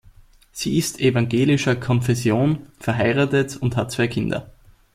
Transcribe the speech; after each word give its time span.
Sie 0.51 0.79
ist 0.79 0.99
evangelischer 0.99 1.75
Konfession, 1.75 2.65
verheiratet 2.79 3.57
und 3.57 3.75
hat 3.75 3.91
zwei 3.91 4.07
Kinder. 4.07 4.51